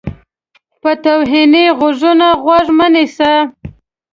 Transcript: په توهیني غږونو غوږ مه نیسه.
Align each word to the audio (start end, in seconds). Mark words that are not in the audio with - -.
په 0.81 0.91
توهیني 1.03 1.65
غږونو 1.79 2.27
غوږ 2.43 2.65
مه 2.77 2.87
نیسه. 2.93 3.33